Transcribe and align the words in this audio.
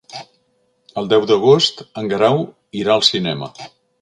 El 1.01 1.09
deu 1.11 1.27
d'agost 1.31 1.83
en 2.03 2.09
Guerau 2.15 2.43
irà 2.81 2.97
al 2.97 3.05
cinema. 3.13 3.53